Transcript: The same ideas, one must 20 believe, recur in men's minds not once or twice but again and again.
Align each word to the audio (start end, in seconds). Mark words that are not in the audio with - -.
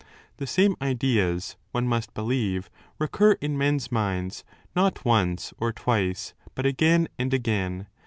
The 0.37 0.47
same 0.47 0.75
ideas, 0.81 1.57
one 1.73 1.87
must 1.87 2.15
20 2.15 2.15
believe, 2.25 2.69
recur 2.97 3.33
in 3.33 3.55
men's 3.55 3.91
minds 3.91 4.43
not 4.75 5.05
once 5.05 5.53
or 5.59 5.71
twice 5.71 6.33
but 6.55 6.65
again 6.65 7.07
and 7.19 7.31
again. 7.35 7.85